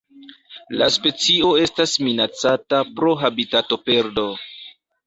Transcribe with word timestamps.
La 0.81 0.87
specio 0.95 1.51
estas 1.65 1.95
minacata 2.09 2.83
pro 2.97 3.17
habitatoperdo. 3.31 4.31